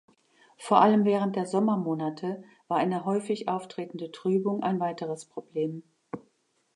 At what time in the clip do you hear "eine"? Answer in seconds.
2.77-3.05